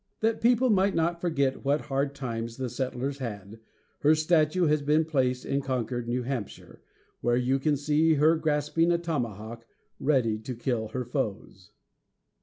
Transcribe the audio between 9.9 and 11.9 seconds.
ready to kill her foes.